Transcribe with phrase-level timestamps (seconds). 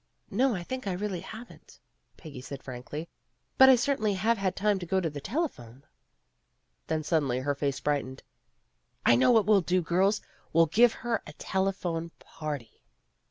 [0.31, 1.77] "No, I think I really haven't,"
[2.17, 3.07] Peggy said frankly.
[3.59, 5.83] "But I certainly have had time to go to the telephone."
[6.87, 8.23] Then suddenly her face brightened.
[8.55, 10.21] *' I know what we '11 do, girls;
[10.53, 12.81] we '11 give her a telephone party."